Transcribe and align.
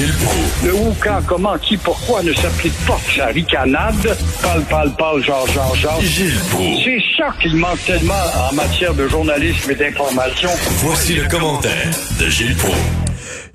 Gilles 0.00 0.16
Proulx. 0.24 0.64
Le 0.64 0.72
où, 0.72 0.94
quand, 1.02 1.20
comment, 1.26 1.58
qui, 1.58 1.76
pourquoi 1.76 2.22
ne 2.22 2.32
s'applique 2.32 2.72
pas 2.86 2.96
sa 3.14 3.26
ricanade? 3.26 4.16
Parle, 4.40 4.62
parle, 4.70 4.96
parle, 4.96 5.22
genre, 5.22 5.46
genre, 5.48 5.74
genre. 5.76 6.00
Gilles 6.00 6.40
Proulx. 6.50 6.84
C'est 6.84 7.02
ça 7.18 7.28
qu'il 7.38 7.54
manque 7.56 7.84
tellement 7.84 8.14
en 8.50 8.54
matière 8.54 8.94
de 8.94 9.06
journalisme 9.08 9.70
et 9.70 9.74
d'information. 9.74 10.48
Voici 10.78 11.16
le 11.16 11.28
commentaire 11.28 11.90
de 12.18 12.30
Gilles 12.30 12.56
Proulx. 12.56 12.80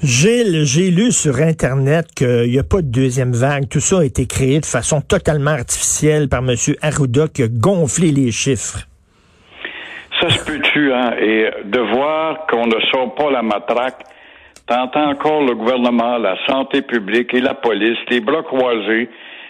Gilles, 0.03 0.65
j'ai 0.65 0.91
lu 0.91 1.11
sur 1.11 1.37
Internet 1.37 2.09
qu'il 2.15 2.51
n'y 2.51 2.59
a 2.59 2.63
pas 2.63 2.83
de 2.83 2.91
deuxième 2.91 3.33
vague. 3.33 3.67
Tout 3.67 3.79
ça 3.79 4.01
a 4.01 4.03
été 4.03 4.27
créé 4.27 4.59
de 4.59 4.67
façon 4.67 5.01
totalement 5.01 5.49
artificielle 5.49 6.29
par 6.29 6.43
M. 6.47 6.53
Arruda 6.83 7.27
qui 7.27 7.41
a 7.41 7.47
gonflé 7.47 8.11
les 8.11 8.31
chiffres. 8.31 8.81
Ça 10.21 10.29
se 10.29 10.37
peut-tu, 10.43 10.93
hein? 10.93 11.11
Et 11.19 11.49
de 11.65 11.79
voir 11.79 12.45
qu'on 12.47 12.67
ne 12.67 12.79
sort 12.91 13.15
pas 13.15 13.31
la 13.31 13.41
matraque, 13.41 14.03
t'entends 14.67 15.09
encore 15.09 15.41
le 15.41 15.55
gouvernement, 15.55 16.17
la 16.17 16.35
santé 16.47 16.81
publique 16.81 17.33
et 17.33 17.41
la 17.41 17.53
police, 17.53 17.97
les 18.09 18.19
bras 18.19 18.43
croisés. 18.43 19.09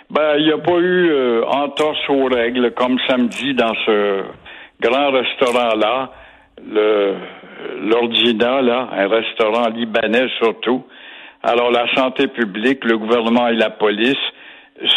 Ben, 0.09 0.35
il 0.37 0.45
n'y 0.45 0.51
a 0.51 0.57
pas 0.57 0.77
eu 0.77 1.09
euh, 1.09 1.43
entorse 1.45 2.09
aux 2.09 2.25
règles 2.25 2.71
comme 2.71 2.97
samedi 3.07 3.53
dans 3.55 3.73
ce 3.85 4.23
grand 4.81 5.11
restaurant-là, 5.11 6.11
le 6.71 7.15
l'Ordina, 7.81 8.61
là, 8.61 8.89
un 8.91 9.07
restaurant 9.07 9.69
libanais 9.69 10.27
surtout. 10.39 10.83
Alors 11.43 11.71
la 11.71 11.85
santé 11.95 12.27
publique, 12.27 12.83
le 12.85 12.97
gouvernement 12.97 13.47
et 13.47 13.55
la 13.55 13.69
police 13.69 14.17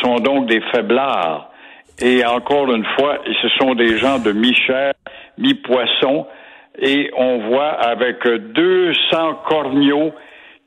sont 0.02 0.16
donc 0.16 0.46
des 0.46 0.60
faiblards. 0.72 1.50
Et 2.00 2.24
encore 2.24 2.72
une 2.72 2.86
fois, 2.96 3.19
ce 3.42 3.48
sont 3.60 3.74
des 3.74 3.98
gens 3.98 4.19
de 4.19 4.32
mi-chair, 4.32 4.92
mi-poisson, 5.36 6.27
et 6.80 7.10
on 7.16 7.48
voit 7.48 7.70
avec 7.70 8.27
200 8.27 9.34
corneaux 9.48 10.12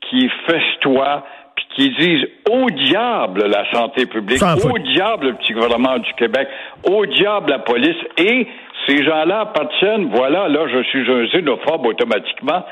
qui 0.08 0.28
festoient, 0.46 1.24
puis 1.56 1.66
qui 1.74 1.90
disent 1.90 2.26
au 2.50 2.68
diable 2.70 3.46
la 3.46 3.70
santé 3.72 4.06
publique, 4.06 4.42
au 4.42 4.78
diable 4.78 5.28
le 5.28 5.34
petit 5.34 5.52
gouvernement 5.52 5.98
du 5.98 6.12
Québec, 6.14 6.48
au 6.84 7.06
diable 7.06 7.50
la 7.50 7.58
police, 7.60 7.96
et 8.18 8.46
ces 8.86 9.04
gens-là 9.04 9.40
appartiennent, 9.40 10.10
voilà, 10.12 10.48
là 10.48 10.66
je 10.68 10.82
suis 10.84 11.10
un 11.10 11.26
xénophobe 11.26 11.86
automatiquement, 11.86 12.64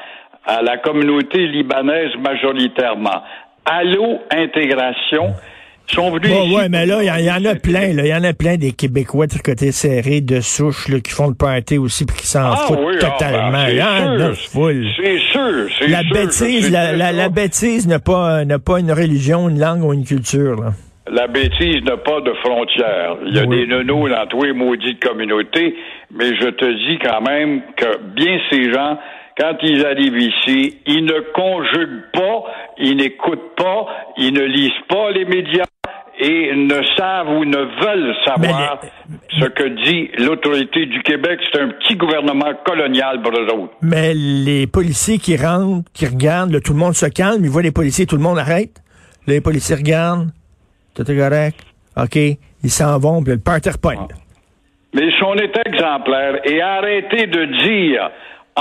à 0.46 0.62
la 0.62 0.78
communauté 0.78 1.46
libanaise 1.46 2.14
majoritairement. 2.18 3.22
Allô, 3.64 4.20
intégration, 4.30 5.34
sont 5.94 6.10
venus 6.10 6.30
Bon, 6.30 6.56
ouais, 6.56 6.68
mais 6.68 6.86
là, 6.86 7.02
il 7.02 7.06
y, 7.06 7.10
en- 7.10 7.16
il 7.16 7.24
y 7.24 7.30
en 7.30 7.44
a 7.50 7.54
plein. 7.54 7.88
Il 7.88 8.06
y 8.06 8.14
en 8.14 8.24
a 8.24 8.32
plein 8.32 8.56
des 8.56 8.72
Québécois 8.72 9.26
de 9.26 9.34
côté 9.38 9.72
serré, 9.72 10.20
de 10.20 10.40
souche, 10.40 10.88
là, 10.88 11.00
qui 11.00 11.12
font 11.12 11.28
le 11.28 11.34
party 11.34 11.78
aussi 11.78 12.04
puis 12.06 12.16
qui 12.16 12.26
s'en 12.26 12.52
Ah 12.52 12.56
foutent 12.66 12.78
oui, 12.84 12.94
ah, 13.02 13.06
totalement. 13.10 13.50
ben, 13.52 14.34
c'est 14.34 14.38
sûr, 14.48 14.72
c'est 14.96 15.18
sûr, 15.18 15.88
La 15.88 16.02
sûr, 16.02 16.12
bêtise, 16.14 16.70
la, 16.72 17.28
bêtise 17.28 17.86
n'a 17.88 17.98
pas, 17.98 18.44
n'a 18.44 18.58
pas 18.58 18.80
une 18.80 18.92
religion, 18.92 19.48
une 19.48 19.58
langue 19.58 19.84
ou 19.84 19.92
une 19.92 20.04
culture. 20.04 20.60
Là. 20.62 20.72
La 21.12 21.26
bêtise 21.26 21.82
n'a 21.84 21.96
pas 21.96 22.20
de 22.20 22.32
frontières. 22.44 23.16
Il 23.26 23.34
y 23.34 23.38
a 23.40 23.44
Oui. 23.44 23.58
des 23.60 23.66
nonos 23.66 24.08
dans 24.08 24.26
tous 24.28 24.42
les 24.44 24.52
maudites 24.52 25.02
communautés, 25.02 25.74
mais 26.14 26.36
je 26.40 26.48
te 26.50 26.64
dis 26.64 26.98
quand 27.04 27.20
même 27.22 27.62
que 27.76 27.98
bien 28.14 28.38
ces 28.50 28.72
gens, 28.72 28.96
quand 29.38 29.54
ils 29.62 29.84
arrivent 29.86 30.18
ici, 30.18 30.76
ils 30.86 31.04
ne 31.04 31.18
conjuguent 31.32 32.04
pas, 32.12 32.44
ils 32.78 32.96
n'écoutent 32.96 33.56
pas, 33.56 33.86
ils 34.18 34.32
ne 34.34 34.42
lisent 34.44 34.70
pas 34.88 35.10
les 35.12 35.24
médias 35.24 35.64
et 36.20 36.54
ne 36.54 36.82
savent 36.96 37.30
ou 37.30 37.44
ne 37.44 37.58
veulent 37.82 38.14
savoir 38.24 38.80
ce 39.40 39.46
que 39.46 39.68
dit 39.84 40.10
l'autorité 40.18 40.86
du 40.86 41.02
Québec. 41.02 41.40
C'est 41.50 41.60
un 41.60 41.68
petit 41.68 41.96
gouvernement 41.96 42.52
colonial 42.64 43.22
pour 43.22 43.32
eux 43.32 43.46
autres. 43.46 43.72
Mais 43.82 44.12
les 44.14 44.66
policiers 44.66 45.18
qui 45.18 45.36
rentrent, 45.36 45.90
qui 45.92 46.06
regardent, 46.06 46.52
là, 46.52 46.60
tout 46.60 46.72
le 46.72 46.78
monde 46.78 46.94
se 46.94 47.06
calme, 47.06 47.42
ils 47.42 47.50
voient 47.50 47.62
les 47.62 47.72
policiers, 47.72 48.06
tout 48.06 48.16
le 48.16 48.22
monde 48.22 48.38
arrête. 48.38 48.82
Là, 49.26 49.34
les 49.34 49.40
policiers 49.40 49.76
regardent, 49.76 50.28
tout 50.94 51.10
est 51.10 51.16
correct, 51.16 51.60
OK, 51.96 52.16
ils 52.16 52.70
s'en 52.70 52.98
vont, 52.98 53.22
puis 53.22 53.32
le 53.32 53.40
party 53.40 53.70
repogne. 53.70 54.06
Mais 54.94 55.10
si 55.10 55.22
on 55.24 55.34
est 55.34 55.56
exemplaire 55.66 56.40
et 56.44 56.60
arrêtez 56.60 57.26
de 57.26 57.44
dire, 57.64 58.10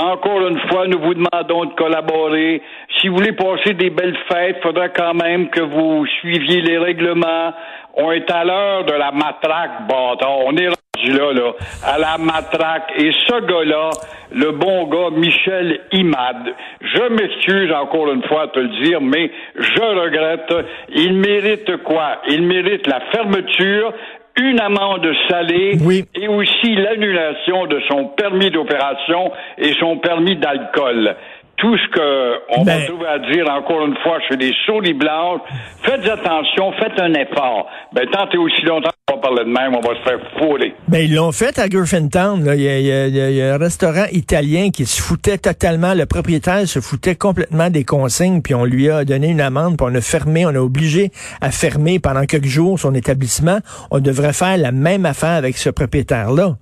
encore 0.00 0.46
une 0.46 0.58
fois, 0.68 0.86
nous 0.86 0.98
vous 0.98 1.14
demandons 1.14 1.66
de 1.66 1.74
collaborer. 1.74 2.62
Si 2.98 3.08
vous 3.08 3.16
voulez 3.16 3.32
passer 3.32 3.74
des 3.74 3.90
belles 3.90 4.16
fêtes, 4.28 4.56
il 4.58 4.62
faudra 4.62 4.88
quand 4.88 5.14
même 5.14 5.50
que 5.50 5.60
vous 5.60 6.06
suiviez 6.20 6.62
les 6.62 6.78
règlements. 6.78 7.52
On 7.94 8.10
est 8.12 8.30
à 8.30 8.44
l'heure 8.44 8.84
de 8.84 8.92
la 8.92 9.10
matraque, 9.10 9.86
bâtard. 9.88 10.38
On 10.46 10.56
est 10.56 10.68
rendu 10.68 11.18
là, 11.18 11.32
là, 11.32 11.52
à 11.84 11.98
la 11.98 12.18
matraque. 12.18 12.92
Et 12.96 13.12
ce 13.26 13.40
gars-là, 13.40 13.90
le 14.32 14.52
bon 14.52 14.86
gars, 14.86 15.10
Michel 15.16 15.80
Imad, 15.92 16.54
je 16.80 17.02
m'excuse 17.08 17.72
encore 17.72 18.12
une 18.12 18.22
fois 18.24 18.42
à 18.42 18.48
te 18.48 18.58
le 18.58 18.68
dire, 18.82 19.00
mais 19.00 19.30
je 19.56 19.82
regrette. 19.82 20.54
Il 20.94 21.14
mérite 21.14 21.76
quoi? 21.82 22.22
Il 22.28 22.42
mérite 22.42 22.86
la 22.86 23.00
fermeture, 23.12 23.92
une 24.36 24.60
amende 24.60 25.06
salée 25.28 25.76
Oui. 25.84 26.04
et 26.14 26.28
aussi 26.28 26.74
l'annulation 26.74 27.66
de 27.66 27.80
son 27.88 28.06
permis 28.06 28.50
d'opération 28.50 29.32
et 29.58 29.72
son 29.74 29.98
permis 29.98 30.36
d'alcool. 30.36 31.14
Tout 31.60 31.76
ce 31.76 31.88
que 31.94 32.58
on 32.58 32.64
Ben- 32.64 32.78
va 32.80 32.86
trouver 32.86 33.06
à 33.06 33.18
dire 33.18 33.44
encore 33.50 33.84
une 33.86 33.96
fois 34.02 34.18
chez 34.28 34.36
les 34.36 34.52
souris 34.64 34.94
blanches, 34.94 35.40
faites 35.82 36.06
attention, 36.08 36.72
faites 36.80 36.98
un 36.98 37.12
effort. 37.14 37.66
Ben 37.92 38.06
tant 38.10 38.26
et 38.32 38.38
aussi 38.38 38.62
longtemps 38.62 38.88
qu'on 39.06 39.16
va 39.16 39.20
parler 39.20 39.44
de 39.44 39.50
même, 39.50 39.74
on 39.76 39.80
va 39.80 39.94
se 39.94 40.02
faire 40.08 40.18
fouler. 40.38 40.74
Ben, 40.88 41.00
ils 41.04 41.14
l'ont 41.14 41.32
fait 41.32 41.58
à 41.58 41.68
Griffintown. 41.68 42.44
là. 42.44 42.54
Il 42.54 42.62
y, 42.62 42.64
y 42.64 43.36
y 43.36 43.42
a 43.42 43.54
un 43.54 43.58
restaurant 43.58 44.06
italien 44.12 44.70
qui 44.70 44.86
se 44.86 45.02
foutait 45.02 45.36
totalement. 45.36 45.92
Le 45.92 46.06
propriétaire 46.06 46.66
se 46.66 46.80
foutait 46.80 47.14
complètement 47.16 47.68
des 47.68 47.84
consignes, 47.84 48.40
puis 48.40 48.54
on 48.54 48.64
lui 48.64 48.90
a 48.90 49.04
donné 49.04 49.28
une 49.28 49.40
amende, 49.42 49.76
puis 49.76 49.86
on 49.90 49.94
a 49.94 50.00
fermé, 50.00 50.46
on 50.46 50.54
a 50.54 50.60
obligé 50.60 51.10
à 51.42 51.50
fermer 51.50 51.98
pendant 51.98 52.24
quelques 52.24 52.46
jours 52.46 52.78
son 52.78 52.94
établissement. 52.94 53.58
On 53.90 53.98
devrait 53.98 54.32
faire 54.32 54.56
la 54.56 54.72
même 54.72 55.04
affaire 55.04 55.30
avec 55.36 55.58
ce 55.58 55.68
propriétaire-là. 55.68 56.56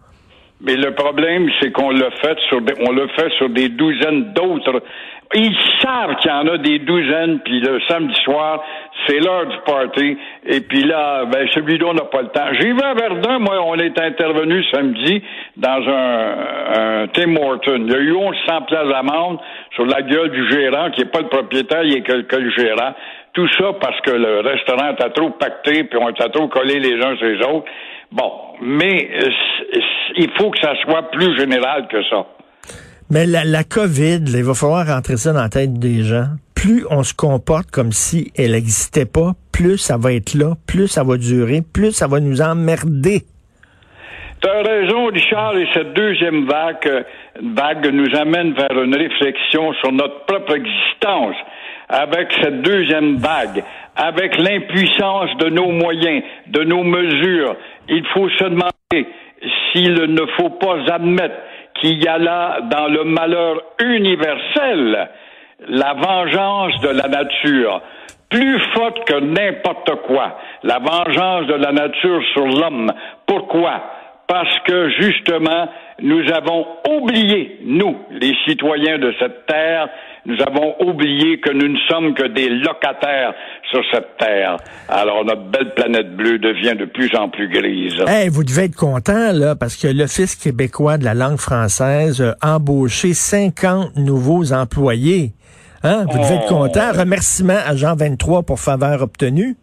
Mais 0.60 0.74
le 0.74 0.92
problème, 0.92 1.48
c'est 1.60 1.70
qu'on 1.70 1.90
l'a 1.90 2.10
fait 2.20 2.38
sur 2.48 2.60
des, 2.60 2.74
on 2.80 2.92
l'a 2.92 3.06
fait 3.08 3.30
sur 3.38 3.48
des 3.48 3.68
douzaines 3.68 4.32
d'autres. 4.32 4.82
Ils 5.34 5.56
savent 5.82 6.16
qu'il 6.16 6.30
y 6.30 6.34
en 6.34 6.48
a 6.48 6.58
des 6.58 6.78
douzaines, 6.80 7.38
puis 7.40 7.60
le 7.60 7.78
samedi 7.86 8.14
soir, 8.24 8.64
c'est 9.06 9.20
l'heure 9.20 9.46
du 9.46 9.56
party. 9.66 10.16
Et 10.46 10.60
puis 10.62 10.82
là, 10.82 11.26
ben 11.26 11.46
celui-là, 11.54 11.86
on 11.88 11.94
n'a 11.94 12.06
pas 12.06 12.22
le 12.22 12.28
temps. 12.28 12.46
J'ai 12.58 12.72
vu 12.72 12.80
à 12.82 12.94
Verdun, 12.94 13.38
moi, 13.38 13.62
on 13.62 13.76
est 13.76 14.00
intervenu 14.00 14.64
samedi 14.72 15.22
dans 15.56 15.86
un, 15.86 17.02
un 17.02 17.06
Tim 17.08 17.36
Horton. 17.36 17.84
Il 17.86 17.92
y 17.92 17.94
a 17.94 17.98
eu 17.98 18.12
1100 18.12 18.62
places 18.62 18.88
d'amende 18.88 19.38
sur 19.74 19.84
la 19.84 20.02
gueule 20.02 20.30
du 20.30 20.50
gérant, 20.50 20.90
qui 20.90 21.02
n'est 21.02 21.10
pas 21.10 21.20
le 21.20 21.28
propriétaire, 21.28 21.84
il 21.84 21.98
est 21.98 22.02
que, 22.02 22.22
que 22.22 22.36
le 22.36 22.50
gérant. 22.50 22.94
Tout 23.38 23.46
ça 23.56 23.72
parce 23.80 24.00
que 24.00 24.10
le 24.10 24.40
restaurant 24.40 24.90
était 24.94 25.10
trop 25.10 25.30
pacté, 25.30 25.84
puis 25.84 25.96
on 26.02 26.08
était 26.08 26.28
trop 26.30 26.48
collés 26.48 26.80
les 26.80 27.00
uns 27.00 27.16
sur 27.18 27.26
les 27.26 27.40
autres. 27.46 27.66
Bon, 28.10 28.32
mais 28.60 29.08
euh, 29.14 29.30
il 30.16 30.28
faut 30.36 30.50
que 30.50 30.58
ça 30.58 30.74
soit 30.82 31.08
plus 31.12 31.38
général 31.38 31.86
que 31.86 32.02
ça. 32.10 32.26
Mais 33.12 33.26
la, 33.26 33.44
la 33.44 33.62
COVID, 33.62 34.24
là, 34.24 34.38
il 34.38 34.44
va 34.44 34.54
falloir 34.54 34.88
rentrer 34.88 35.16
ça 35.16 35.32
dans 35.32 35.42
la 35.42 35.48
tête 35.48 35.74
des 35.74 36.02
gens. 36.02 36.30
Plus 36.56 36.84
on 36.90 37.04
se 37.04 37.14
comporte 37.14 37.70
comme 37.70 37.92
si 37.92 38.32
elle 38.36 38.50
n'existait 38.50 39.06
pas, 39.06 39.34
plus 39.52 39.78
ça 39.78 39.96
va 39.96 40.14
être 40.14 40.34
là, 40.34 40.54
plus 40.66 40.88
ça 40.88 41.04
va 41.04 41.16
durer, 41.16 41.60
plus 41.62 41.92
ça 41.92 42.08
va 42.08 42.18
nous 42.18 42.42
emmerder. 42.42 43.22
Tu 44.42 44.48
as 44.48 44.62
raison, 44.62 45.06
Richard, 45.06 45.56
et 45.56 45.68
cette 45.74 45.94
deuxième 45.94 46.48
vague, 46.48 46.88
euh, 46.88 47.02
vague 47.54 47.86
nous 47.92 48.18
amène 48.18 48.52
vers 48.54 48.82
une 48.82 48.96
réflexion 48.96 49.72
sur 49.74 49.92
notre 49.92 50.24
propre 50.26 50.56
existence. 50.56 51.36
Avec 51.88 52.28
cette 52.42 52.62
deuxième 52.62 53.16
vague, 53.16 53.64
avec 53.96 54.36
l'impuissance 54.36 55.36
de 55.38 55.48
nos 55.48 55.70
moyens, 55.70 56.22
de 56.48 56.62
nos 56.64 56.84
mesures, 56.84 57.56
il 57.88 58.04
faut 58.14 58.28
se 58.28 58.44
demander 58.44 59.08
s'il 59.72 59.94
ne 59.94 60.26
faut 60.36 60.50
pas 60.50 60.76
admettre 60.92 61.34
qu'il 61.80 62.02
y 62.02 62.08
a 62.08 62.18
là, 62.18 62.60
dans 62.70 62.88
le 62.88 63.04
malheur 63.04 63.62
universel, 63.80 65.08
la 65.68 65.94
vengeance 65.94 66.80
de 66.80 66.88
la 66.88 67.08
nature, 67.08 67.80
plus 68.30 68.58
forte 68.74 69.04
que 69.06 69.20
n'importe 69.20 69.90
quoi, 70.06 70.38
la 70.62 70.78
vengeance 70.78 71.46
de 71.46 71.54
la 71.54 71.72
nature 71.72 72.22
sur 72.34 72.46
l'homme. 72.46 72.92
Pourquoi? 73.26 73.82
Parce 74.26 74.58
que 74.66 74.90
justement, 74.90 75.68
nous 76.00 76.22
avons 76.32 76.66
oublié, 76.88 77.58
nous, 77.64 77.96
les 78.10 78.34
citoyens 78.46 78.98
de 78.98 79.14
cette 79.18 79.46
terre, 79.46 79.88
nous 80.28 80.36
avons 80.46 80.74
oublié 80.86 81.40
que 81.40 81.50
nous 81.50 81.68
ne 81.68 81.78
sommes 81.88 82.14
que 82.14 82.28
des 82.28 82.48
locataires 82.50 83.32
sur 83.70 83.80
cette 83.92 84.16
terre. 84.18 84.58
Alors 84.88 85.24
notre 85.24 85.42
belle 85.50 85.74
planète 85.74 86.14
bleue 86.14 86.38
devient 86.38 86.76
de 86.78 86.84
plus 86.84 87.10
en 87.16 87.28
plus 87.28 87.48
grise. 87.48 87.96
Hey, 88.06 88.28
vous 88.28 88.44
devez 88.44 88.64
être 88.64 88.76
content, 88.76 89.32
là, 89.32 89.56
parce 89.56 89.76
que 89.76 89.88
l'Office 89.88 90.36
québécois 90.36 90.98
de 90.98 91.04
la 91.04 91.14
langue 91.14 91.38
française 91.38 92.22
a 92.40 92.56
embauché 92.56 93.14
50 93.14 93.96
nouveaux 93.96 94.52
employés. 94.52 95.32
Hein? 95.82 96.04
Vous 96.10 96.18
devez 96.18 96.34
être 96.34 96.46
Oh. 96.50 96.54
content. 96.58 96.92
Remerciement 96.92 97.58
à 97.66 97.74
Jean 97.74 97.96
23 97.96 98.42
pour 98.42 98.60
faveur 98.60 99.02
obtenue. 99.02 99.56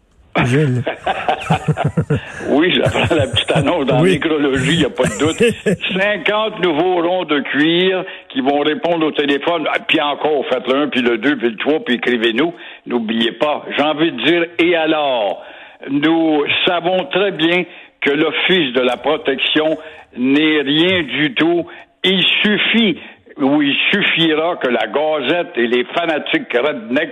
Gilles. 0.46 0.84
Oui, 2.56 2.72
j'apprends 2.74 3.16
la 3.16 3.28
petite 3.28 3.52
annonce 3.52 3.86
dans 3.86 4.02
Oui. 4.02 4.12
l'écologie, 4.14 4.74
il 4.74 4.80
n'y 4.80 4.86
a 4.86 4.90
pas 4.90 5.04
de 5.04 5.20
doute. 5.20 5.38
50 6.00 6.64
nouveaux 6.64 7.02
ronds 7.02 7.26
de 7.26 7.40
cuir 7.40 8.04
qui 8.30 8.42
vont 8.42 8.60
répondre 8.60 9.06
au 9.08 9.12
téléphone. 9.12 9.68
Ah, 9.72 9.80
Puis 9.88 10.00
encore, 10.02 10.46
faites 10.50 10.68
le 10.72 10.84
1, 10.84 10.88
puis 10.88 11.02
le 11.02 11.18
2, 11.18 11.38
puis 11.38 11.50
le 11.50 11.58
3, 11.58 11.80
puis 11.86 11.96
écrivez-nous. 11.96 12.54
N'oubliez 12.86 13.34
pas. 13.34 13.66
J'ai 13.78 13.84
envie 13.84 14.12
de 14.12 14.22
dire, 14.24 14.46
et 14.60 14.76
alors? 14.76 15.44
Nous 15.90 16.44
savons 16.66 17.04
très 17.12 17.32
bien 17.32 17.64
que 18.02 18.10
l'Office 18.12 18.74
de 18.74 18.82
la 18.82 18.98
protection 18.98 19.78
n'est 20.18 20.62
rien 20.62 21.04
du 21.04 21.34
tout. 21.36 21.66
Il 22.04 22.24
suffit 22.44 22.98
ou 23.38 23.62
il 23.62 23.76
suffira 23.92 24.56
que 24.56 24.70
la 24.70 24.88
Gazette 24.88 25.52
et 25.58 25.68
les 25.68 25.84
fanatiques 25.94 26.54
redneck 26.56 27.10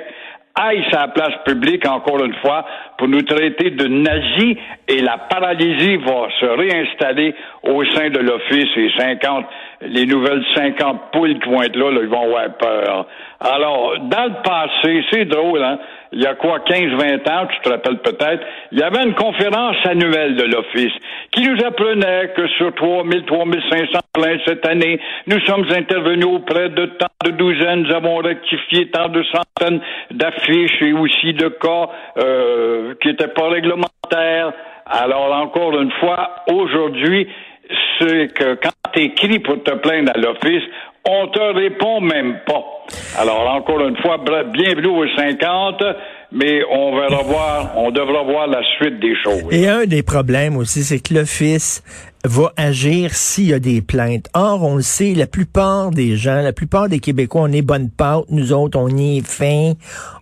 aillent 0.55 0.85
sa 0.91 1.07
place 1.07 1.33
publique, 1.45 1.87
encore 1.87 2.23
une 2.23 2.35
fois, 2.35 2.65
pour 2.97 3.07
nous 3.07 3.23
traiter 3.23 3.71
de 3.71 3.87
nazis 3.87 4.55
et 4.87 5.01
la 5.01 5.17
paralysie 5.17 5.97
va 5.97 6.27
se 6.39 6.45
réinstaller 6.45 7.33
au 7.63 7.83
sein 7.85 8.09
de 8.09 8.19
l'Office 8.19 8.69
et 8.75 8.89
50, 8.97 9.45
les 9.81 10.05
nouvelles 10.05 10.43
50 10.55 11.11
poules 11.11 11.39
qui 11.39 11.49
vont 11.49 11.63
être 11.63 11.75
là, 11.75 11.91
là 11.91 11.99
ils 12.03 12.09
vont 12.09 12.23
avoir 12.23 12.55
peur. 12.57 13.07
Alors, 13.39 13.97
dans 13.99 14.25
le 14.25 14.41
passé, 14.43 15.03
c'est 15.11 15.25
drôle, 15.25 15.63
hein? 15.63 15.79
il 16.11 16.21
y 16.21 16.27
a 16.27 16.35
quoi, 16.35 16.59
15-20 16.59 17.31
ans, 17.31 17.47
tu 17.47 17.59
te 17.61 17.69
rappelles 17.69 17.99
peut-être, 17.99 18.45
il 18.71 18.79
y 18.79 18.83
avait 18.83 19.03
une 19.03 19.15
conférence 19.15 19.77
annuelle 19.85 20.35
de 20.35 20.43
l'Office 20.43 20.93
qui 21.33 21.41
nous 21.41 21.57
apprenait 21.65 22.31
que 22.35 22.47
sur 22.49 22.73
3000, 22.75 23.25
3500 23.25 23.99
plaintes 24.13 24.41
cette 24.45 24.65
année, 24.67 24.99
nous 25.27 25.39
sommes 25.41 25.65
intervenus 25.71 26.27
auprès 26.27 26.69
de 26.69 26.85
tant 26.85 27.07
de 27.25 27.31
douzaines, 27.31 27.83
nous 27.83 27.93
avons 27.93 28.17
rectifié 28.17 28.89
tant 28.91 29.09
de 29.09 29.23
centaines 29.23 29.81
d'affiches 30.11 30.81
et 30.81 30.93
aussi 30.93 31.33
de 31.33 31.49
cas 31.49 31.89
euh, 32.17 32.93
qui 33.01 33.07
n'étaient 33.07 33.29
pas 33.29 33.49
réglementaires. 33.49 34.53
Alors, 34.85 35.33
encore 35.33 35.79
une 35.79 35.91
fois, 35.93 36.43
aujourd'hui, 36.51 37.27
c'est 37.99 38.33
que 38.33 38.55
quand 38.55 38.91
tu 38.93 39.01
écris 39.01 39.39
pour 39.39 39.63
te 39.63 39.71
plaindre 39.71 40.11
à 40.13 40.19
l'Office, 40.19 40.63
on 41.07 41.27
te 41.27 41.39
répond 41.39 41.99
même 41.99 42.39
pas. 42.45 42.63
Alors, 43.17 43.49
encore 43.53 43.81
une 43.87 43.97
fois, 43.97 44.17
bienvenue 44.45 44.87
aux 44.87 45.07
50, 45.17 45.83
mais 46.33 46.61
on 46.71 46.95
va 46.95 47.21
voir, 47.21 47.77
on 47.77 47.91
devra 47.91 48.23
voir 48.23 48.47
la 48.47 48.61
suite 48.77 48.99
des 48.99 49.15
choses. 49.23 49.43
Et 49.51 49.67
un 49.67 49.85
des 49.85 50.01
problèmes 50.01 50.57
aussi, 50.57 50.83
c'est 50.83 50.99
que 50.99 51.13
l'Office 51.13 51.83
va 52.25 52.51
agir 52.57 53.13
s'il 53.13 53.49
y 53.49 53.53
a 53.53 53.59
des 53.59 53.81
plaintes. 53.81 54.29
Or, 54.33 54.63
on 54.63 54.77
le 54.77 54.81
sait, 54.81 55.13
la 55.13 55.27
plupart 55.27 55.91
des 55.91 56.15
gens, 56.17 56.41
la 56.41 56.53
plupart 56.53 56.89
des 56.89 56.99
Québécois, 56.99 57.41
on 57.43 57.51
est 57.51 57.61
bonne 57.61 57.89
pâte, 57.89 58.25
nous 58.29 58.51
autres, 58.51 58.79
on 58.79 58.87
y 58.87 59.17
est 59.17 59.27
fin, 59.27 59.73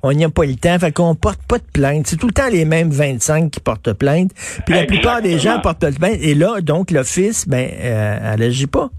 on 0.04 0.12
n'y 0.12 0.26
a 0.26 0.30
pas 0.30 0.46
le 0.46 0.56
temps, 0.56 0.78
fait 0.80 0.92
qu'on 0.92 1.16
porte 1.16 1.42
pas 1.48 1.60
de 1.60 1.64
plainte. 1.72 2.08
C'est 2.08 2.18
tout 2.18 2.28
le 2.28 2.34
temps 2.34 2.50
les 2.52 2.66
mêmes 2.66 2.90
25 2.90 3.52
qui 3.52 3.60
portent 3.60 3.94
plainte, 3.94 4.32
puis 4.66 4.76
la 4.76 4.86
plupart 4.86 5.22
des 5.22 5.40
gens 5.40 5.60
portent 5.60 5.96
plainte. 5.98 6.18
Et 6.22 6.36
là, 6.36 6.60
donc, 6.62 6.92
l'Office, 6.92 7.48
ben, 7.48 7.70
euh, 7.80 8.34
elle 8.34 8.44
agit 8.44 8.68
pas. 8.68 8.90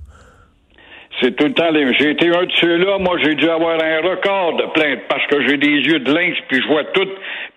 C'est 1.22 1.36
tout 1.36 1.44
le 1.44 1.52
temps 1.52 1.70
les. 1.70 1.92
J'ai 1.94 2.10
été 2.10 2.28
un 2.28 2.44
de 2.44 2.52
ceux-là. 2.60 2.98
Moi, 2.98 3.16
j'ai 3.22 3.36
dû 3.36 3.48
avoir 3.48 3.80
un 3.80 4.00
record 4.00 4.56
de 4.56 4.64
plaintes 4.72 5.02
parce 5.08 5.24
que 5.28 5.46
j'ai 5.46 5.56
des 5.56 5.68
yeux 5.68 6.00
de 6.00 6.12
lynx, 6.12 6.36
puis 6.48 6.60
je 6.60 6.66
vois 6.66 6.82
tout. 6.84 7.08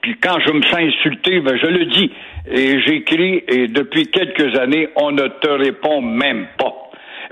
Puis 0.01 0.15
quand 0.21 0.39
je 0.45 0.51
me 0.51 0.61
sens 0.61 0.81
insulté, 0.81 1.39
ben, 1.39 1.57
je 1.57 1.65
le 1.65 1.85
dis. 1.85 2.11
Et 2.51 2.79
j'écris, 2.81 3.43
et 3.47 3.67
depuis 3.67 4.05
quelques 4.11 4.55
années, 4.59 4.89
on 4.95 5.11
ne 5.11 5.27
te 5.27 5.49
répond 5.49 5.99
même 5.99 6.45
pas. 6.59 6.73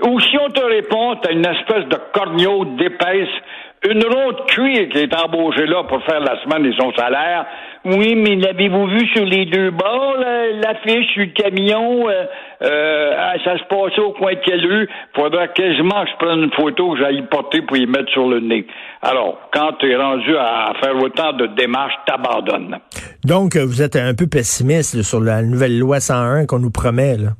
Ou 0.08 0.18
si 0.18 0.36
on 0.38 0.48
te 0.48 0.60
répond, 0.60 1.14
t'as 1.22 1.30
une 1.30 1.46
espèce 1.46 1.86
de 1.86 1.96
corneau 2.12 2.64
d'épaisse 2.64 3.28
une 3.88 4.04
autre 4.04 4.46
cuir 4.46 4.88
qui 4.88 4.98
est 4.98 5.14
embauchée 5.14 5.66
là 5.66 5.84
pour 5.84 6.02
faire 6.04 6.20
la 6.20 6.40
semaine 6.42 6.64
et 6.66 6.74
son 6.78 6.92
salaire. 6.94 7.46
Oui, 7.84 8.14
mais 8.16 8.36
l'avez-vous 8.36 8.86
vu 8.86 9.06
sur 9.08 9.24
les 9.24 9.44
deux 9.44 9.70
bords, 9.70 10.16
l'affiche 10.16 11.06
sur 11.12 11.22
le 11.22 11.32
camion? 11.32 12.08
Euh, 12.08 12.24
euh, 12.62 13.12
ah, 13.16 13.34
ça 13.44 13.58
se 13.58 13.64
passait 13.64 14.00
au 14.00 14.12
coin 14.12 14.32
de 14.32 14.40
quelle 14.42 14.64
rue? 14.64 14.88
Faudra 15.14 15.48
quasiment 15.48 16.04
que 16.04 16.10
je 16.10 16.16
prenne 16.24 16.38
une 16.44 16.52
photo 16.52 16.92
que 16.92 17.00
j'aille 17.00 17.22
porter 17.30 17.60
pour 17.60 17.76
y 17.76 17.86
mettre 17.86 18.10
sur 18.10 18.26
le 18.26 18.40
nez. 18.40 18.66
Alors, 19.02 19.38
quand 19.52 19.72
tu 19.78 19.90
es 19.90 19.96
rendu 19.96 20.34
à 20.34 20.72
faire 20.82 20.96
autant 20.96 21.34
de 21.34 21.46
démarches, 21.48 21.94
t'abandonnes. 22.06 22.78
Donc, 23.24 23.56
vous 23.56 23.82
êtes 23.82 23.96
un 23.96 24.14
peu 24.14 24.26
pessimiste 24.26 25.02
sur 25.02 25.20
la 25.20 25.42
nouvelle 25.42 25.78
loi 25.78 26.00
101 26.00 26.46
qu'on 26.46 26.60
nous 26.60 26.70
promet, 26.70 27.18
là. 27.18 27.30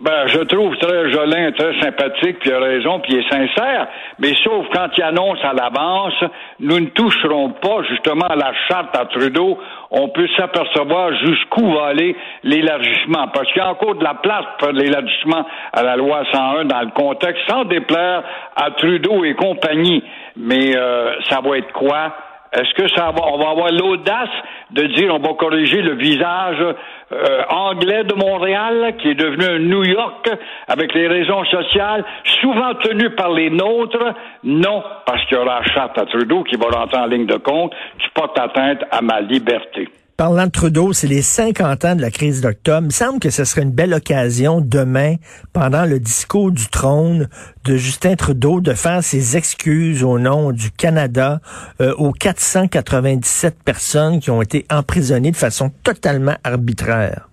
Ben, 0.00 0.28
je 0.28 0.38
trouve 0.44 0.76
très 0.76 1.10
jolin, 1.10 1.50
très 1.50 1.80
sympathique, 1.80 2.38
puis 2.38 2.50
il 2.50 2.52
a 2.52 2.60
raison, 2.60 3.00
puis 3.00 3.14
il 3.14 3.18
est 3.18 3.28
sincère. 3.28 3.88
Mais 4.20 4.32
sauf 4.44 4.66
quand 4.72 4.86
il 4.96 5.02
annonce 5.02 5.38
à 5.42 5.52
l'avance, 5.52 6.14
nous 6.60 6.78
ne 6.78 6.86
toucherons 6.86 7.50
pas 7.54 7.82
justement 7.88 8.26
à 8.26 8.36
la 8.36 8.52
charte 8.68 8.96
à 8.96 9.06
Trudeau. 9.06 9.58
On 9.90 10.08
peut 10.10 10.28
s'apercevoir 10.36 11.16
jusqu'où 11.16 11.72
va 11.72 11.86
aller 11.86 12.14
l'élargissement. 12.44 13.26
Parce 13.34 13.48
qu'il 13.48 13.60
y 13.60 13.64
a 13.64 13.70
encore 13.70 13.96
de 13.96 14.04
la 14.04 14.14
place 14.14 14.44
pour 14.60 14.70
l'élargissement 14.70 15.44
à 15.72 15.82
la 15.82 15.96
loi 15.96 16.22
101 16.30 16.66
dans 16.66 16.80
le 16.80 16.90
contexte, 16.90 17.42
sans 17.48 17.64
déplaire 17.64 18.22
à 18.54 18.70
Trudeau 18.70 19.24
et 19.24 19.34
compagnie. 19.34 20.04
Mais 20.36 20.76
euh, 20.76 21.14
ça 21.28 21.40
va 21.40 21.58
être 21.58 21.72
quoi? 21.72 22.14
Est-ce 22.52 22.72
que 22.74 22.88
ça 22.88 23.10
va, 23.10 23.26
on 23.32 23.38
va 23.38 23.50
avoir 23.50 23.70
l'audace 23.70 24.28
de 24.70 24.84
dire 24.84 25.14
on 25.14 25.18
va 25.18 25.34
corriger 25.34 25.82
le 25.82 25.94
visage 25.96 26.64
euh, 27.12 27.42
anglais 27.50 28.04
de 28.04 28.14
Montréal, 28.14 28.94
qui 28.98 29.08
est 29.08 29.14
devenu 29.14 29.44
un 29.44 29.58
New 29.58 29.84
York 29.84 30.28
avec 30.66 30.94
les 30.94 31.08
raisons 31.08 31.44
sociales, 31.44 32.04
souvent 32.40 32.74
tenues 32.74 33.10
par 33.10 33.32
les 33.32 33.50
nôtres? 33.50 34.14
Non, 34.44 34.82
parce 35.06 35.24
qu'il 35.26 35.36
y 35.36 35.40
aura 35.40 35.60
la 35.60 35.72
charte 35.72 35.98
à 35.98 36.06
Trudeau 36.06 36.42
qui 36.44 36.56
va 36.56 36.68
rentrer 36.68 36.98
en 36.98 37.06
ligne 37.06 37.26
de 37.26 37.36
compte, 37.36 37.72
qui 37.98 38.08
porte 38.14 38.38
atteinte 38.38 38.82
à 38.90 39.02
ma 39.02 39.20
liberté. 39.20 39.88
Parlant 40.18 40.46
de 40.46 40.50
Trudeau, 40.50 40.92
c'est 40.92 41.06
les 41.06 41.22
50 41.22 41.84
ans 41.84 41.94
de 41.94 42.00
la 42.00 42.10
crise 42.10 42.40
d'octobre. 42.40 42.80
Il 42.82 42.86
me 42.86 42.90
semble 42.90 43.20
que 43.20 43.30
ce 43.30 43.44
serait 43.44 43.62
une 43.62 43.70
belle 43.70 43.94
occasion 43.94 44.60
demain, 44.60 45.14
pendant 45.52 45.84
le 45.84 46.00
discours 46.00 46.50
du 46.50 46.66
trône 46.66 47.28
de 47.64 47.76
Justin 47.76 48.16
Trudeau, 48.16 48.60
de 48.60 48.74
faire 48.74 49.04
ses 49.04 49.36
excuses 49.36 50.02
au 50.02 50.18
nom 50.18 50.50
du 50.50 50.72
Canada 50.72 51.40
euh, 51.80 51.94
aux 51.98 52.10
497 52.10 53.62
personnes 53.62 54.18
qui 54.18 54.32
ont 54.32 54.42
été 54.42 54.66
emprisonnées 54.72 55.30
de 55.30 55.36
façon 55.36 55.70
totalement 55.84 56.34
arbitraire. 56.42 57.27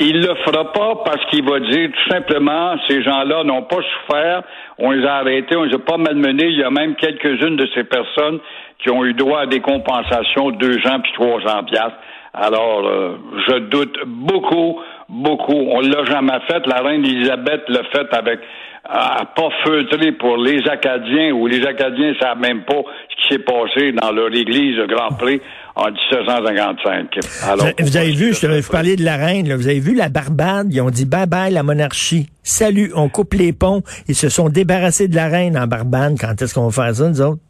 Il 0.00 0.20
le 0.20 0.34
fera 0.46 0.72
pas 0.72 0.94
parce 1.04 1.24
qu'il 1.26 1.44
va 1.44 1.58
dire 1.58 1.90
tout 1.90 2.10
simplement 2.10 2.76
ces 2.88 3.02
gens-là 3.02 3.42
n'ont 3.42 3.62
pas 3.62 3.80
souffert, 3.82 4.42
on 4.78 4.92
les 4.92 5.04
a 5.04 5.16
arrêtés, 5.16 5.56
on 5.56 5.64
les 5.64 5.74
a 5.74 5.78
pas 5.78 5.96
malmenés. 5.96 6.46
Il 6.46 6.58
y 6.58 6.62
a 6.62 6.70
même 6.70 6.94
quelques-unes 6.94 7.56
de 7.56 7.68
ces 7.74 7.82
personnes 7.82 8.38
qui 8.78 8.90
ont 8.90 9.04
eu 9.04 9.12
droit 9.14 9.40
à 9.40 9.46
des 9.46 9.60
compensations 9.60 10.52
de 10.52 10.56
200 10.56 11.00
puis 11.00 11.12
300 11.14 11.64
piastres. 11.64 11.98
Alors, 12.32 12.86
euh, 12.86 13.16
je 13.48 13.58
doute 13.58 13.98
beaucoup, 14.06 14.80
beaucoup. 15.08 15.52
On 15.52 15.80
l'a 15.80 16.04
jamais 16.04 16.38
fait. 16.46 16.66
La 16.66 16.82
reine 16.82 17.04
Elisabeth 17.04 17.62
l'a 17.68 17.82
fait 17.92 18.06
avec 18.12 18.40
euh, 18.40 19.24
pas 19.36 19.48
feutré 19.64 20.12
pour 20.12 20.36
les 20.38 20.66
Acadiens, 20.68 21.32
ou 21.32 21.46
les 21.46 21.66
Acadiens 21.66 22.10
ne 22.10 22.14
savent 22.14 22.38
même 22.38 22.64
pas 22.64 22.82
ce 23.10 23.16
qui 23.16 23.34
s'est 23.34 23.38
passé 23.40 23.92
dans 23.92 24.12
leur 24.12 24.34
église 24.34 24.78
de 24.78 24.86
Grand 24.86 25.14
Prix 25.16 25.40
en 25.76 25.90
1755. 25.90 27.18
Alors, 27.46 27.66
vous, 27.78 27.96
avez 27.96 28.12
vu, 28.12 28.32
je 28.32 28.46
vais 28.46 28.60
vous 28.60 28.72
parler 28.72 28.96
de 28.96 29.04
la 29.04 29.16
reine, 29.16 29.46
là, 29.48 29.56
vous 29.56 29.68
avez 29.68 29.80
vu 29.80 29.94
la 29.94 30.08
Barbade, 30.08 30.68
ils 30.70 30.80
ont 30.80 30.90
dit 30.90 31.04
bye 31.04 31.26
bye 31.26 31.52
la 31.52 31.62
monarchie. 31.62 32.28
Salut, 32.42 32.90
on 32.94 33.10
coupe 33.10 33.34
les 33.34 33.52
ponts. 33.52 33.82
Ils 34.08 34.14
se 34.14 34.30
sont 34.30 34.48
débarrassés 34.48 35.06
de 35.06 35.14
la 35.14 35.28
reine 35.28 35.58
en 35.58 35.66
Barbade. 35.66 36.16
Quand 36.18 36.40
est-ce 36.40 36.54
qu'on 36.54 36.68
va 36.68 36.84
faire 36.84 36.94
ça, 36.94 37.08
nous 37.08 37.20
autres? 37.20 37.40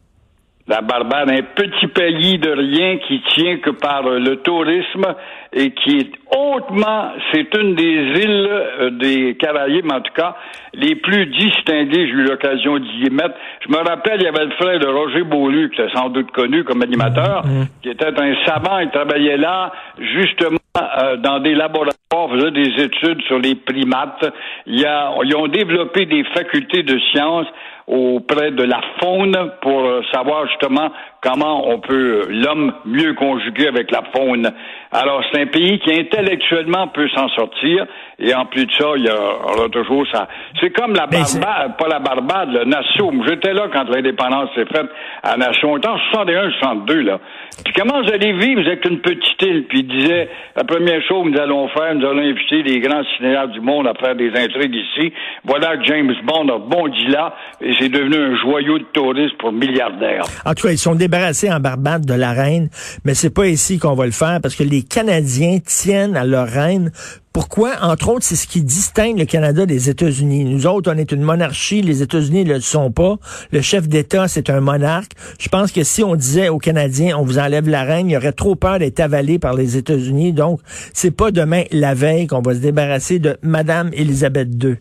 La 0.69 0.81
Barbade, 0.81 1.31
un 1.31 1.41
petit 1.41 1.87
pays 1.87 2.37
de 2.37 2.51
rien 2.51 2.99
qui 2.99 3.19
tient 3.35 3.57
que 3.57 3.71
par 3.71 4.03
le 4.03 4.35
tourisme 4.35 5.15
et 5.51 5.71
qui 5.71 5.97
est 5.97 6.11
hautement, 6.37 7.09
c'est 7.31 7.51
une 7.57 7.73
des 7.73 8.21
îles 8.21 8.47
euh, 8.51 8.89
des 8.91 9.35
Caraïbes, 9.35 9.91
en 9.91 10.01
tout 10.01 10.13
cas, 10.13 10.35
les 10.75 10.93
plus 10.93 11.25
distinguées. 11.25 12.05
J'ai 12.07 12.13
eu 12.13 12.23
l'occasion 12.23 12.77
d'y 12.77 13.09
mettre. 13.09 13.33
Je 13.67 13.71
me 13.71 13.77
rappelle, 13.77 14.21
il 14.21 14.25
y 14.25 14.27
avait 14.27 14.45
le 14.45 14.51
frère 14.51 14.79
de 14.79 14.87
Roger 14.87 15.23
Beaulieu, 15.23 15.69
qui 15.69 15.81
était 15.81 15.91
sans 15.91 16.09
doute 16.09 16.29
connu 16.31 16.63
comme 16.63 16.83
animateur, 16.83 17.47
mmh, 17.47 17.49
mmh. 17.49 17.67
qui 17.81 17.89
était 17.89 18.21
un 18.21 18.35
savant. 18.45 18.77
Il 18.77 18.91
travaillait 18.91 19.37
là, 19.37 19.71
justement, 19.97 20.59
euh, 20.77 21.17
dans 21.17 21.39
des 21.39 21.55
laboratoires, 21.55 22.29
faisait 22.31 22.51
des 22.51 22.83
études 22.83 23.23
sur 23.23 23.39
les 23.39 23.55
primates. 23.55 24.23
Il 24.67 24.79
y 24.79 24.85
a, 24.85 25.13
ils 25.23 25.35
ont 25.35 25.47
développé 25.47 26.05
des 26.05 26.23
facultés 26.25 26.83
de 26.83 26.99
sciences 27.11 27.47
auprès 27.89 28.51
de 28.51 28.63
la 28.63 28.81
faune 29.01 29.35
pour 29.61 29.81
euh, 29.81 30.01
savoir 30.13 30.47
justement 30.47 30.91
comment 31.21 31.69
on 31.69 31.79
peut 31.79 32.27
l'homme 32.29 32.73
mieux 32.85 33.13
conjuguer 33.13 33.67
avec 33.67 33.91
la 33.91 34.03
faune. 34.15 34.51
Alors 34.91 35.21
c'est 35.31 35.41
un 35.41 35.45
pays 35.45 35.79
qui 35.79 35.91
intellectuellement 35.93 36.87
peut 36.87 37.07
s'en 37.09 37.29
sortir 37.29 37.85
et 38.17 38.33
en 38.33 38.45
plus 38.45 38.65
de 38.65 38.71
ça, 38.71 38.85
il 38.95 39.05
y 39.05 39.09
aura 39.09 39.69
toujours 39.69 40.05
ça. 40.11 40.27
C'est 40.59 40.71
comme 40.71 40.93
la 40.93 41.07
Barbade, 41.07 41.77
pas 41.77 41.87
la 41.87 41.99
Barbade, 41.99 42.49
le 42.51 42.65
Nassau. 42.65 43.11
J'étais 43.27 43.53
là 43.53 43.67
quand 43.71 43.85
l'indépendance 43.89 44.49
s'est 44.55 44.65
faite 44.65 44.87
à 45.23 45.37
Nassau. 45.37 45.77
en 45.77 45.97
61, 46.11 46.51
62 46.59 47.01
là. 47.01 47.19
Puis 47.63 47.73
comment 47.73 48.01
vous 48.01 48.11
allez 48.11 48.33
vivre? 48.33 48.61
Vous 48.63 48.69
êtes 48.69 48.85
une 48.85 48.99
petite 48.99 49.41
île. 49.41 49.65
Puis 49.67 49.79
il 49.79 49.87
disait 49.87 50.29
la 50.55 50.63
première 50.63 51.01
chose 51.03 51.25
que 51.25 51.29
nous 51.29 51.39
allons 51.39 51.67
faire, 51.69 51.93
nous 51.95 52.05
allons 52.05 52.21
inviter 52.21 52.63
les 52.63 52.79
grands 52.79 53.03
cinéastes 53.17 53.51
du 53.51 53.61
monde 53.61 53.87
à 53.87 53.93
faire 53.93 54.15
des 54.15 54.29
intrigues 54.29 54.75
ici. 54.75 55.13
Voilà 55.43 55.77
que 55.77 55.83
James 55.85 56.13
Bond 56.23 56.49
a 56.49 56.57
bondi 56.57 57.07
là 57.07 57.35
et 57.61 57.73
c'est 57.79 57.89
devenu 57.89 58.15
un 58.15 58.35
joyau 58.35 58.79
de 58.79 58.85
touristes 58.93 59.37
pour 59.37 59.51
milliardaires. 59.51 60.23
En 60.45 60.53
tout 60.53 60.67
cas, 60.67 60.71
ils 60.71 60.77
sont 60.77 60.95
débarrassés 61.09 61.51
en 61.51 61.59
Barbade 61.59 62.05
de 62.05 62.13
la 62.13 62.33
reine, 62.33 62.69
mais 63.03 63.15
c'est 63.15 63.33
pas 63.33 63.47
ici 63.47 63.79
qu'on 63.79 63.95
va 63.95 64.05
le 64.05 64.11
faire 64.11 64.39
parce 64.43 64.55
que 64.55 64.61
les 64.61 64.83
Canadiens 64.83 65.57
tiennent 65.65 66.15
à 66.15 66.23
leur 66.23 66.47
reine 66.47 66.91
Pourquoi? 67.33 67.71
Entre 67.81 68.09
autres, 68.09 68.23
c'est 68.23 68.35
ce 68.35 68.45
qui 68.47 68.61
distingue 68.61 69.17
le 69.17 69.25
Canada 69.25 69.65
des 69.65 69.89
États-Unis. 69.89 70.45
Nous 70.45 70.67
autres, 70.67 70.91
on 70.93 70.97
est 70.97 71.11
une 71.11 71.23
monarchie, 71.23 71.81
les 71.81 72.03
États-Unis 72.03 72.45
ne 72.45 72.53
le 72.53 72.59
sont 72.59 72.91
pas. 72.91 73.15
Le 73.51 73.61
chef 73.61 73.87
d'État, 73.87 74.27
c'est 74.27 74.51
un 74.51 74.59
monarque. 74.59 75.13
Je 75.39 75.49
pense 75.49 75.71
que 75.71 75.83
si 75.83 76.03
on 76.03 76.15
disait 76.15 76.49
aux 76.49 76.59
Canadiens, 76.59 77.17
on 77.17 77.23
vous 77.23 77.39
enlève 77.39 77.67
la 77.67 77.83
reine, 77.83 78.07
il 78.09 78.13
y 78.13 78.17
aurait 78.17 78.31
trop 78.31 78.55
peur 78.55 78.77
d'être 78.77 78.99
avalé 78.99 79.39
par 79.39 79.55
les 79.55 79.77
États-Unis. 79.77 80.31
Donc, 80.33 80.59
c'est 80.93 81.15
pas 81.15 81.31
demain 81.31 81.63
la 81.71 81.95
veille 81.95 82.27
qu'on 82.27 82.41
va 82.41 82.53
se 82.53 82.59
débarrasser 82.59 83.17
de 83.17 83.37
Madame 83.41 83.89
Élisabeth 83.93 84.49
II. 84.63 84.75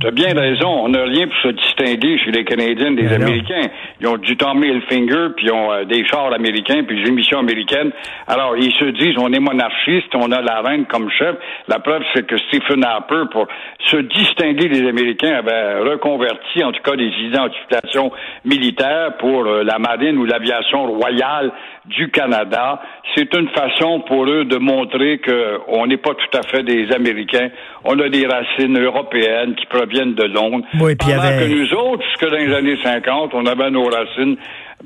Tu 0.00 0.06
as 0.08 0.10
bien 0.10 0.34
raison. 0.34 0.68
On 0.68 0.88
n'a 0.88 1.04
rien 1.04 1.26
pour 1.28 1.36
se 1.36 1.48
distinguer 1.48 2.18
chez 2.18 2.32
les 2.32 2.44
Canadiens 2.44 2.92
des 2.92 3.04
Ben. 3.04 3.22
Américains. 3.22 3.68
Ils 4.00 4.08
ont 4.08 4.16
du 4.16 4.36
Tommy 4.36 4.68
Hilfiger, 4.68 5.28
puis 5.36 5.46
ils 5.46 5.52
ont 5.52 5.72
euh, 5.72 5.84
des 5.84 6.04
chars 6.06 6.32
américains, 6.32 6.82
puis 6.84 7.02
des 7.02 7.08
émissions 7.08 7.38
américaines. 7.38 7.92
Alors, 8.26 8.56
ils 8.56 8.72
se 8.74 8.86
disent, 8.86 9.16
on 9.18 9.32
est 9.32 9.38
monarchiste, 9.40 10.14
on 10.14 10.30
a 10.32 10.40
la 10.42 10.60
reine 10.62 10.84
comme 10.86 11.08
chef. 11.10 11.36
La 11.68 11.78
preuve, 11.78 12.02
c'est 12.12 12.26
que 12.26 12.36
Stephen 12.36 12.84
Harper, 12.84 13.22
pour 13.30 13.46
se 13.86 13.96
distinguer 13.98 14.68
des 14.68 14.86
Américains, 14.88 15.34
avait 15.36 15.78
reconverti, 15.90 16.64
en 16.64 16.72
tout 16.72 16.82
cas, 16.82 16.96
des 16.96 17.10
identifications 17.22 18.10
militaires 18.44 19.16
pour 19.18 19.46
euh, 19.46 19.62
la 19.62 19.78
marine 19.78 20.18
ou 20.18 20.24
l'aviation 20.24 20.86
royale 20.86 21.52
du 21.86 22.10
Canada. 22.10 22.80
C'est 23.14 23.32
une 23.36 23.48
façon 23.50 24.00
pour 24.00 24.24
eux 24.26 24.44
de 24.44 24.56
montrer 24.56 25.20
qu'on 25.20 25.86
n'est 25.86 25.98
pas 25.98 26.14
tout 26.14 26.38
à 26.38 26.42
fait 26.42 26.62
des 26.62 26.90
Américains. 26.92 27.48
On 27.84 27.98
a 28.00 28.08
des 28.08 28.26
racines 28.26 28.78
européennes 28.78 29.54
qui 29.54 29.66
proviennent 29.66 30.14
de 30.14 30.24
Londres. 30.24 30.64
Oui, 30.80 30.94
puis 30.96 31.10
Pendant 31.10 31.22
avait- 31.22 31.46
que 31.46 31.54
nous 31.54 31.74
autres, 31.74 32.02
jusque 32.08 32.30
dans 32.30 32.36
les 32.38 32.54
années 32.54 32.78
50, 32.82 33.32
on 33.34 33.44
avait 33.46 33.70
nos 33.70 33.83
racines 33.88 34.36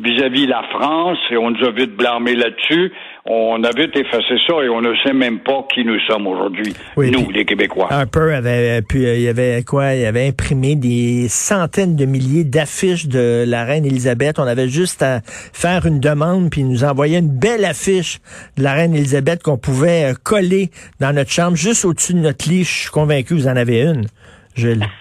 vis-à-vis 0.00 0.46
la 0.46 0.62
France 0.70 1.18
et 1.30 1.36
on 1.36 1.50
nous 1.50 1.64
a 1.64 1.70
vite 1.72 1.96
blâmé 1.96 2.34
là-dessus. 2.34 2.92
On 3.26 3.62
a 3.64 3.70
vite 3.70 3.96
effacé 3.96 4.36
ça 4.46 4.54
et 4.62 4.68
on 4.68 4.80
ne 4.80 4.94
sait 5.04 5.12
même 5.12 5.40
pas 5.40 5.66
qui 5.74 5.84
nous 5.84 5.98
sommes 6.06 6.26
aujourd'hui. 6.26 6.74
Oui, 6.96 7.10
nous, 7.10 7.30
les 7.30 7.44
Québécois. 7.44 7.88
Harper 7.90 8.32
avait 8.34 8.80
puis 8.82 9.04
euh, 9.04 9.16
il 9.16 9.22
y 9.22 9.28
avait 9.28 9.62
quoi? 9.64 9.94
Il 9.94 10.06
avait 10.06 10.28
imprimé 10.28 10.76
des 10.76 11.26
centaines 11.28 11.96
de 11.96 12.06
milliers 12.06 12.44
d'affiches 12.44 13.06
de 13.06 13.44
la 13.46 13.64
reine 13.64 13.84
Élisabeth. 13.84 14.38
On 14.38 14.46
avait 14.46 14.68
juste 14.68 15.02
à 15.02 15.20
faire 15.24 15.84
une 15.84 16.00
demande 16.00 16.50
puis 16.50 16.60
il 16.60 16.68
nous 16.68 16.84
envoyait 16.84 17.18
une 17.18 17.36
belle 17.36 17.64
affiche 17.64 18.20
de 18.56 18.62
la 18.62 18.74
reine 18.74 18.94
Élisabeth 18.94 19.42
qu'on 19.42 19.58
pouvait 19.58 20.12
euh, 20.12 20.14
coller 20.22 20.70
dans 21.00 21.12
notre 21.12 21.30
chambre 21.30 21.56
juste 21.56 21.84
au-dessus 21.84 22.14
de 22.14 22.20
notre 22.20 22.48
lit. 22.48 22.64
Je 22.64 22.82
suis 22.82 22.90
convaincu 22.90 23.34
vous 23.34 23.48
en 23.48 23.56
avez 23.56 23.82
une, 23.82 24.06
Gilles. 24.54 24.86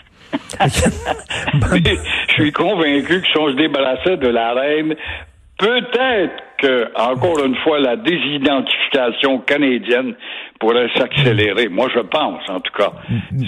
suis 2.42 2.52
convaincu 2.52 3.22
que 3.22 3.28
si 3.28 3.38
on 3.38 3.50
se 3.50 3.56
débarrassait 3.56 4.18
de 4.18 4.28
la 4.28 4.54
reine, 4.54 4.96
peut-être 5.58 6.44
que, 6.60 6.88
encore 6.96 7.44
une 7.46 7.56
fois, 7.58 7.80
la 7.80 7.96
désidentification 7.96 9.40
canadienne 9.40 10.16
pourrait 10.60 10.90
s'accélérer. 10.96 11.70
Moi, 11.70 11.88
je 11.94 12.00
pense, 12.00 12.50
en 12.50 12.60
tout 12.60 12.74
cas. 12.74 12.92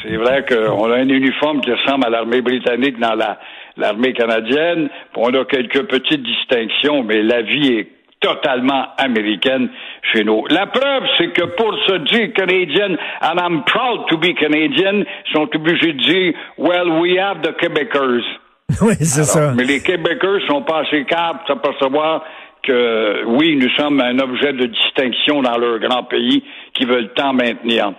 C'est 0.03 0.17
vrai 0.17 0.45
qu'on 0.47 0.91
a 0.91 0.97
un 0.97 1.09
uniforme 1.09 1.61
qui 1.61 1.71
ressemble 1.71 2.05
à 2.05 2.09
l'armée 2.09 2.41
britannique 2.41 2.99
dans 2.99 3.15
la 3.15 3.39
l'armée 3.79 4.13
canadienne. 4.13 4.89
On 5.15 5.33
a 5.33 5.45
quelques 5.45 5.83
petites 5.87 6.23
distinctions, 6.23 7.03
mais 7.03 7.23
la 7.23 7.41
vie 7.41 7.73
est 7.73 7.87
totalement 8.19 8.87
américaine 8.97 9.69
chez 10.11 10.23
nous. 10.23 10.45
La 10.49 10.67
preuve, 10.67 11.03
c'est 11.17 11.31
que 11.31 11.45
pour 11.45 11.73
se 11.87 11.97
dire 11.99 12.33
canadienne, 12.33 12.97
and 13.21 13.39
I'm 13.39 13.63
proud 13.63 14.07
to 14.09 14.17
be 14.17 14.35
Canadian, 14.35 15.03
ils 15.03 15.33
sont 15.33 15.49
obligés 15.55 15.93
de 15.93 16.03
dire, 16.03 16.33
well, 16.57 16.99
we 16.99 17.17
have 17.17 17.41
the 17.41 17.55
Quebecers. 17.55 18.23
oui, 18.81 18.95
c'est 18.99 19.23
ça. 19.23 19.53
Mais 19.55 19.63
les 19.63 19.81
Québécois 19.81 20.39
sont 20.47 20.61
pas 20.61 20.81
assez 20.81 21.03
capables 21.05 21.39
de 21.43 21.53
s'apercevoir 21.53 22.23
que, 22.63 23.25
oui, 23.25 23.55
nous 23.55 23.69
sommes 23.77 23.99
un 23.99 24.19
objet 24.19 24.53
de 24.53 24.65
distinction 24.67 25.41
dans 25.41 25.57
leur 25.57 25.79
grand 25.79 26.03
pays 26.03 26.43
qui 26.73 26.85
veulent 26.85 27.11
tant 27.15 27.33
maintenir. 27.33 27.93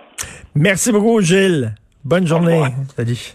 Merci 0.55 0.91
beaucoup, 0.91 1.19
Gilles. 1.21 1.73
Bonne 2.03 2.27
journée. 2.27 2.63
Salut. 2.95 3.33